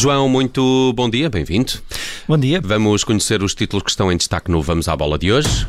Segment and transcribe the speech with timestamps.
[0.00, 1.72] João, muito bom dia, bem-vindo.
[2.30, 2.60] Bom dia.
[2.62, 5.66] Vamos conhecer os títulos que estão em destaque no Vamos à Bola de hoje.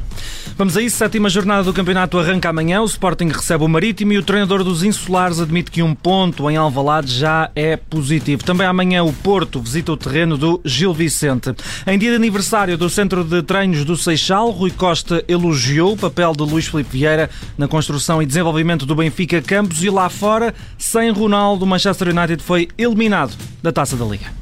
[0.56, 4.20] Vamos a isso, sétima jornada do campeonato arranca amanhã, o Sporting recebe o Marítimo e
[4.20, 8.44] o treinador dos Insulares admite que um ponto em Alvalade já é positivo.
[8.44, 11.52] Também amanhã o Porto visita o terreno do Gil Vicente.
[11.88, 16.32] Em dia de aniversário do Centro de Treinos do Seixal, Rui Costa elogiou o papel
[16.34, 21.10] de Luís Filipe Vieira na construção e desenvolvimento do Benfica Campos e lá fora, sem
[21.10, 24.41] Ronaldo, o Manchester United foi eliminado da Taça da Liga.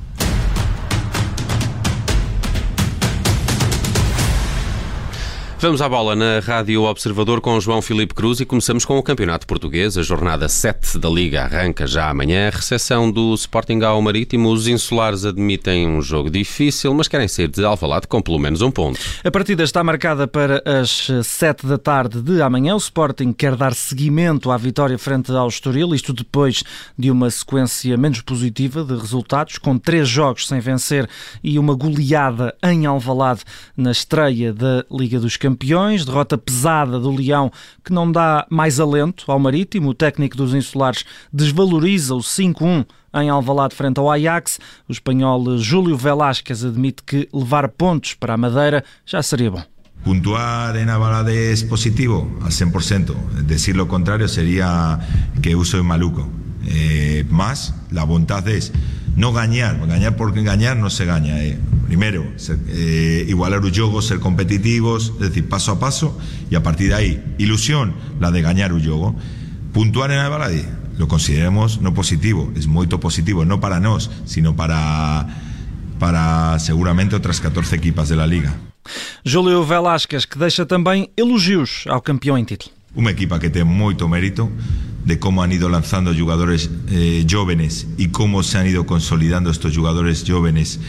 [5.62, 9.46] Vamos à bola na Rádio Observador com João Filipe Cruz e começamos com o Campeonato
[9.46, 9.98] Português.
[9.98, 12.48] A jornada 7 da Liga arranca já amanhã.
[12.48, 14.50] A recepção do Sporting ao Marítimo.
[14.54, 18.72] Os insulares admitem um jogo difícil, mas querem sair de Alvalade com pelo menos um
[18.72, 19.02] ponto.
[19.22, 22.76] A partida está marcada para as 7 da tarde de amanhã.
[22.76, 26.64] O Sporting quer dar seguimento à vitória frente ao Estoril, isto depois
[26.98, 31.06] de uma sequência menos positiva de resultados, com três jogos sem vencer
[31.44, 33.42] e uma goleada em Alvalade
[33.76, 37.52] na estreia da Liga dos Campeões campeões, derrota pesada do Leão
[37.84, 39.90] que não dá mais alento ao Marítimo.
[39.90, 44.60] O técnico dos Insulares desvaloriza o 5-1 em Alvalade frente ao Ajax.
[44.88, 49.64] O espanhol Júlio Velásquez admite que levar pontos para a Madeira já seria bom.
[50.04, 53.14] Puntuar en Alvalade es positivo al 100%.
[53.44, 55.00] Decir lo contrario sería
[55.42, 56.30] que yo soy maluco.
[56.68, 58.72] Eh, más la voluntad es
[59.16, 61.44] no ganar, ganar porque ganar no se gana.
[61.44, 61.58] Eh.
[61.88, 62.24] Primero,
[62.68, 63.62] eh, igualar
[64.02, 66.18] ser competitivos, es decir, paso a paso,
[66.50, 69.16] y a partir de ahí, ilusión, la de ganar un juego.
[69.74, 70.66] Puntuar en Alvalade,
[70.98, 75.28] lo consideramos no positivo, es muy positivo, no para nos, sino para,
[75.98, 78.56] para seguramente otras 14 equipas de la liga.
[79.26, 82.72] Júlio Velasquez, que deixa também elogios ao campeão em título.
[82.96, 84.50] Una equipa que tiene mucho mérito
[85.10, 89.76] de cómo han ido lanzando jugadores eh, jóvenes y cómo se han ido consolidando estos
[89.76, 90.80] jugadores jóvenes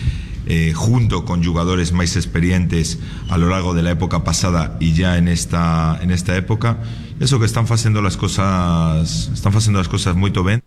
[0.47, 2.99] eh, junto con jugadores más experientes
[3.31, 6.79] a lo largo de la época pasada y ya en esta, en esta época.
[7.19, 10.63] Eso que están haciendo las cosas, están haciendo las cosas muy bien.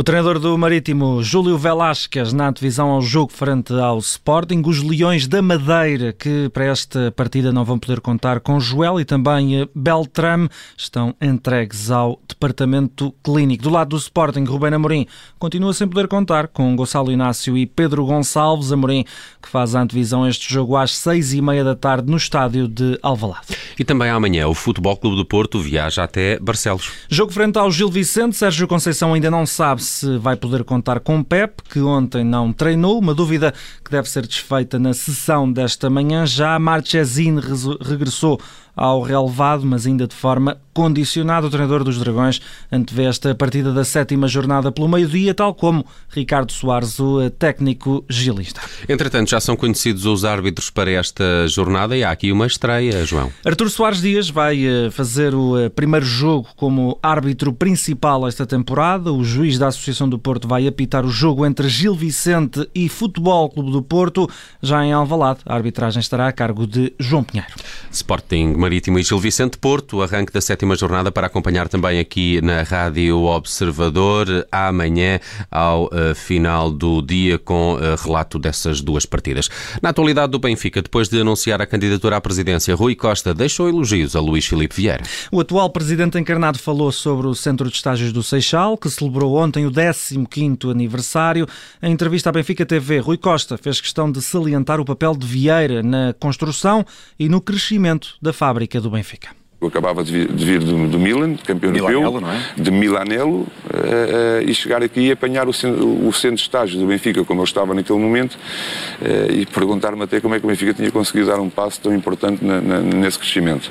[0.00, 4.62] O treinador do Marítimo, Júlio Velasquez, na divisão ao jogo frente ao Sporting.
[4.64, 9.04] Os Leões da Madeira, que para esta partida não vão poder contar com Joel e
[9.04, 13.62] também Beltrame, estão entregues ao departamento clínico.
[13.62, 15.06] Do lado do Sporting, Rubén Amorim
[15.38, 18.72] continua sem poder contar com Gonçalo Inácio e Pedro Gonçalves.
[18.72, 19.04] Amorim,
[19.42, 22.98] que faz a antevisão este jogo às seis e meia da tarde no estádio de
[23.02, 23.48] Alvalade.
[23.78, 26.90] E também amanhã o Futebol Clube do Porto viaja até Barcelos.
[27.06, 28.34] Jogo frente ao Gil Vicente.
[28.34, 32.98] Sérgio Conceição ainda não sabe se vai poder contar com Pep, que ontem não treinou.
[32.98, 33.52] Uma dúvida
[33.84, 36.24] que deve ser desfeita na sessão desta manhã.
[36.24, 37.40] Já Marchesine
[37.80, 38.40] regressou
[38.74, 41.46] ao relevado, mas ainda de forma condicionada.
[41.46, 46.52] O treinador dos Dragões antevê esta partida da sétima jornada pelo meio-dia, tal como Ricardo
[46.52, 48.60] Soares, o técnico gilista.
[48.88, 53.30] Entretanto, já são conhecidos os árbitros para esta jornada e há aqui uma estreia, João.
[53.44, 59.12] Artur Soares Dias vai eh, fazer o eh, primeiro jogo como árbitro principal esta temporada.
[59.12, 63.50] O juiz da Associação do Porto vai apitar o jogo entre Gil Vicente e Futebol
[63.50, 64.28] Clube do Porto.
[64.62, 67.52] Já em Alvalade, a arbitragem estará a cargo de João Pinheiro.
[67.90, 72.62] Sporting Marítimo e Gil Vicente Porto, arranque da sétima jornada para acompanhar também aqui na
[72.62, 75.18] Rádio Observador amanhã
[75.50, 79.48] ao uh, final do dia com uh, relato dessas duas partidas.
[79.80, 84.14] Na atualidade do Benfica, depois de anunciar a candidatura à presidência, Rui Costa deixou elogios
[84.14, 85.04] a Luís Filipe Vieira.
[85.32, 89.64] O atual presidente encarnado falou sobre o Centro de Estágios do Seixal, que celebrou ontem
[89.64, 91.46] o 15º aniversário.
[91.82, 95.82] Em entrevista à Benfica TV, Rui Costa fez questão de salientar o papel de Vieira
[95.82, 96.84] na construção
[97.18, 99.28] e no crescimento da fábrica fábrica do Benfica.
[99.60, 102.40] Eu acabava de vir, de vir do, do, Milan, campeão Milanello, europeu, não é?
[102.56, 106.86] de Milanello, uh, uh, e chegar aqui e apanhar o, o, centro de estágio do
[106.86, 110.72] Benfica, como eu estava naquele momento, uh, e perguntar-me até como é que o Benfica
[110.72, 113.70] tinha conseguido dar um passo tão importante na, na, nesse crescimento.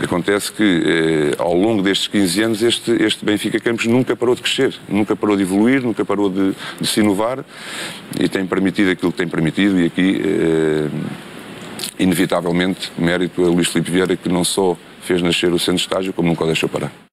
[0.00, 4.76] Acontece que, ao longo destes 15 anos, este, este Benfica Campos nunca parou de crescer,
[4.88, 7.44] nunca parou de evoluir, nunca parou de, de se inovar,
[8.18, 10.22] e tem permitido aquilo que tem permitido, e aqui
[11.98, 16.12] inevitavelmente, mérito a Luís Filipe Vieira, que não só fez nascer o centro de estágio,
[16.12, 17.05] como nunca o deixou parar.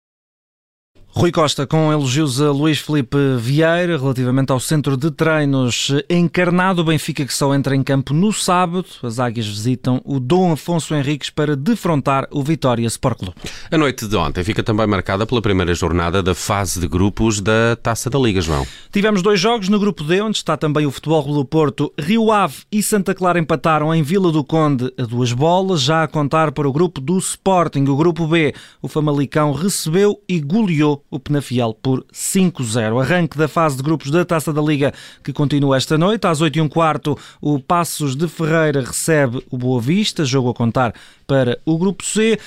[1.16, 6.82] Rui Costa com elogios a Luís Felipe Vieira relativamente ao centro de treinos encarnado.
[6.82, 8.88] O Benfica que só entra em campo no sábado.
[9.04, 13.36] As águias visitam o Dom Afonso Henriques para defrontar o Vitória Sport Clube.
[13.70, 17.76] A noite de ontem fica também marcada pela primeira jornada da fase de grupos da
[17.76, 18.66] Taça da Liga, João.
[18.92, 21.94] Tivemos dois jogos no grupo D, onde está também o Futebol do Porto.
[22.00, 26.08] Rio Ave e Santa Clara empataram em Vila do Conde a duas bolas, já a
[26.08, 27.84] contar para o grupo do Sporting.
[27.84, 28.52] O grupo B,
[28.82, 33.02] o Famalicão recebeu e goleou o Penafiel por 5-0.
[33.02, 36.26] Arranque da fase de grupos da Taça da Liga que continua esta noite.
[36.26, 40.94] Às 8 h quarto, o Passos de Ferreira recebe o Boa Vista, jogo a contar
[41.26, 42.40] para o Grupo C,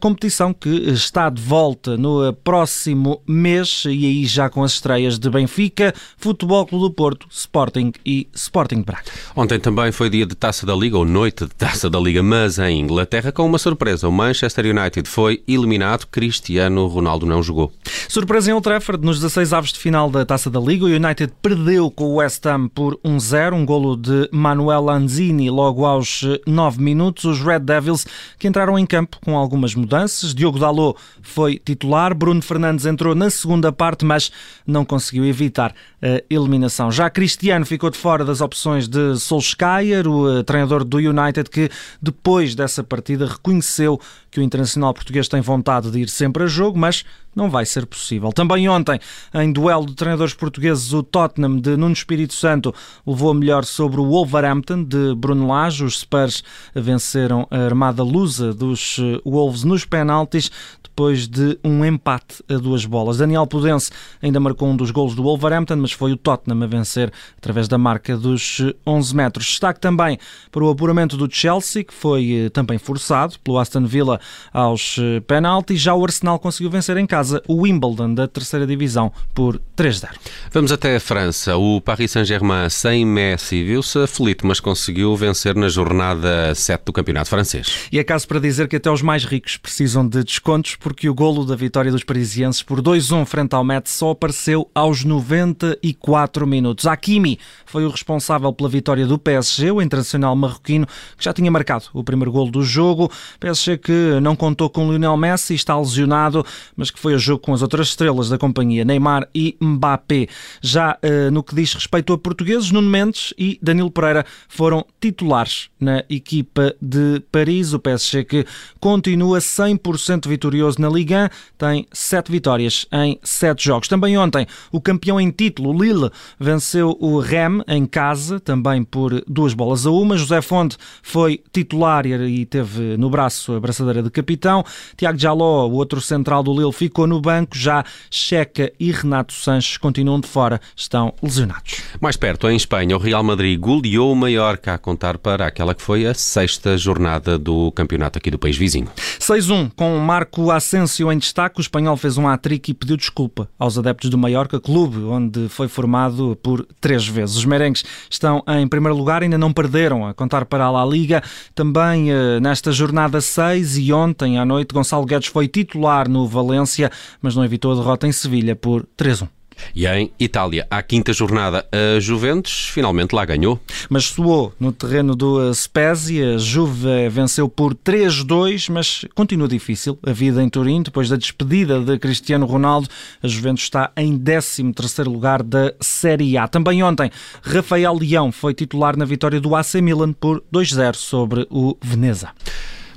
[0.00, 5.30] competição que está de volta no próximo mês e aí já com as estreias de
[5.30, 9.04] Benfica, Futebol Clube do Porto, Sporting e Sporting Braga.
[9.36, 12.58] Ontem também foi dia de Taça da Liga, ou noite de Taça da Liga, mas
[12.58, 14.08] em Inglaterra com uma surpresa.
[14.08, 17.72] O Manchester United foi eliminado, Cristiano Ronaldo não jogou.
[18.08, 21.32] Surpresa em Old Trafford, nos 16 avos de final da Taça da Liga, o United
[21.40, 26.82] perdeu com o West Ham por 1-0, um golo de Manuel Lanzini logo aos 9
[26.82, 27.24] minutos.
[27.24, 28.06] Os Red Devils
[28.38, 30.34] que entraram em campo com algumas mudanças.
[30.34, 34.30] Diogo Dalot foi titular, Bruno Fernandes entrou na segunda parte, mas
[34.66, 36.90] não conseguiu evitar a eliminação.
[36.90, 41.70] Já Cristiano ficou de fora das opções de Solskjaer, o eh, treinador do United, que
[42.00, 44.00] depois dessa partida reconheceu
[44.30, 47.04] que o internacional português tem vontade de ir sempre a jogo, mas
[47.38, 48.32] não vai ser possível.
[48.32, 48.98] Também ontem,
[49.32, 52.74] em duelo de treinadores portugueses, o Tottenham de Nuno Espírito Santo
[53.06, 55.84] levou a melhor sobre o Wolverhampton de Bruno Lage.
[55.84, 56.42] Os Spurs
[56.74, 60.50] venceram a armada lusa dos eh, Wolves nos penaltis
[60.98, 63.18] depois de um empate a duas bolas.
[63.18, 67.12] Daniel Pudense ainda marcou um dos golos do Wolverhampton, mas foi o Tottenham a vencer
[67.36, 69.46] através da marca dos 11 metros.
[69.46, 70.18] Destaque também
[70.50, 74.18] para o apuramento do Chelsea, que foi eh, também forçado pelo Aston Villa
[74.52, 75.80] aos eh, penaltis.
[75.80, 80.08] Já o Arsenal conseguiu vencer em casa o Wimbledon da terceira divisão por 3-0.
[80.52, 81.56] Vamos até a França.
[81.56, 87.30] O Paris Saint-Germain sem Messi viu-se aflito, mas conseguiu vencer na jornada 7 do campeonato
[87.30, 87.88] francês.
[87.92, 91.14] E é caso para dizer que até os mais ricos precisam de descontos porque o
[91.14, 96.86] golo da vitória dos parisienses por 2-1 frente ao Metz só apareceu aos 94 minutos.
[96.86, 100.86] Hakimi foi o responsável pela vitória do PSG, o internacional marroquino,
[101.16, 103.10] que já tinha marcado o primeiro golo do jogo.
[103.40, 106.44] PSG que não contou com Lionel Messi, está lesionado,
[106.76, 110.28] mas que foi jogo com as outras estrelas da companhia, Neymar e Mbappé.
[110.60, 115.68] Já uh, no que diz respeito a portugueses, Nuno Mendes e Danilo Pereira foram titulares
[115.78, 117.72] na equipa de Paris.
[117.72, 118.46] O PSG que
[118.80, 123.88] continua 100% vitorioso na Liga 1, tem sete vitórias em sete jogos.
[123.88, 129.54] Também ontem, o campeão em título, Lille, venceu o Rem em casa, também por duas
[129.54, 130.16] bolas a uma.
[130.16, 134.64] José Fonte foi titular e teve no braço a braçadeira de capitão.
[134.96, 137.56] Tiago Jaló, o outro central do Lille, ficou no banco.
[137.56, 141.82] Já Checa e Renato Sanches continuam de fora, estão lesionados.
[142.00, 145.82] Mais perto, em Espanha, o Real Madrid goleou o Mallorca a contar para aquela que
[145.82, 148.88] foi a sexta jornada do campeonato aqui do país vizinho.
[149.20, 153.48] 6-1 com Marco Asensio Asensio em destaque, o espanhol fez um hat-trick e pediu desculpa
[153.58, 157.36] aos adeptos do Mallorca, clube onde foi formado por três vezes.
[157.36, 161.22] Os merengues estão em primeiro lugar, ainda não perderam a contar para a La Liga.
[161.54, 166.87] Também eh, nesta jornada 6 e ontem à noite, Gonçalo Guedes foi titular no Valência,
[167.20, 169.28] mas não evitou a derrota em Sevilha por 3-1.
[169.74, 173.60] E em Itália, à quinta jornada, a Juventus finalmente lá ganhou.
[173.88, 176.36] Mas soou no terreno do Spezia.
[176.36, 180.82] A Juve venceu por 3-2, mas continua difícil a vida em Turim.
[180.82, 182.88] Depois da despedida de Cristiano Ronaldo,
[183.22, 186.48] a Juventus está em 13º lugar da Série A.
[186.48, 187.10] Também ontem,
[187.42, 192.30] Rafael Leão foi titular na vitória do AC Milan por 2-0 sobre o Veneza.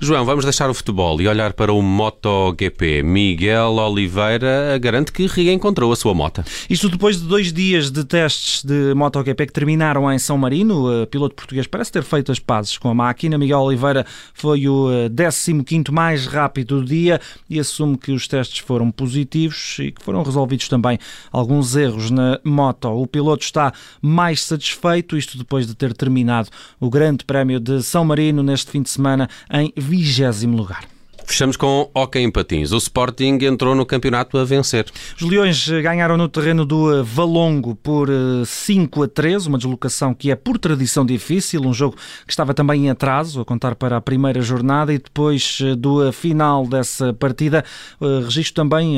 [0.03, 3.03] João, vamos deixar o futebol e olhar para o MotoGP.
[3.03, 6.43] Miguel Oliveira garante que reencontrou a sua moto.
[6.67, 11.03] Isto depois de dois dias de testes de MotoGP que terminaram em São Marino.
[11.03, 13.37] O piloto português parece ter feito as pazes com a máquina.
[13.37, 18.89] Miguel Oliveira foi o 15º mais rápido do dia e assume que os testes foram
[18.89, 20.97] positivos e que foram resolvidos também
[21.31, 22.87] alguns erros na moto.
[22.89, 23.71] O piloto está
[24.01, 26.49] mais satisfeito, isto depois de ter terminado
[26.79, 30.87] o Grande Prémio de São Marino neste fim de semana em vigésimo lugar.
[31.31, 32.73] Fechamos com Hockey em Patins.
[32.73, 34.85] O Sporting entrou no campeonato a vencer.
[35.15, 38.09] Os Leões ganharam no terreno do eh, Valongo por
[38.45, 41.95] 5 eh, a 3, uma deslocação que é por tradição difícil, um jogo
[42.27, 46.11] que estava também em atraso, a contar para a primeira jornada e depois eh, do
[46.11, 47.63] final dessa partida,
[48.25, 48.95] registro também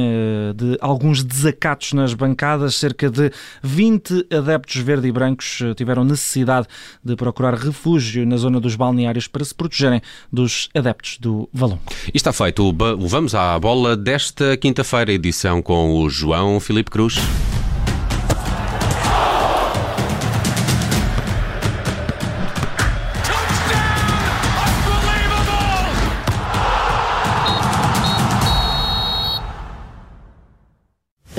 [0.55, 6.67] de alguns desacatos nas bancadas, cerca de 20 adeptos verde e brancos tiveram necessidade
[7.03, 11.83] de procurar refúgio na zona dos balneários para se protegerem dos adeptos do Valongo
[12.23, 17.17] está feito o Vamos à Bola desta quinta-feira, edição com o João Filipe Cruz.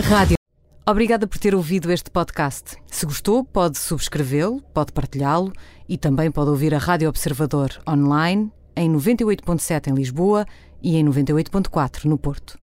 [0.02, 0.36] Rádio.
[0.86, 2.76] Obrigada por ter ouvido este podcast.
[2.90, 5.50] Se gostou, pode subscrevê-lo, pode partilhá-lo
[5.88, 10.44] e também pode ouvir a Rádio Observador online em 98.7 em Lisboa
[10.84, 12.58] e em 98.4 no Porto.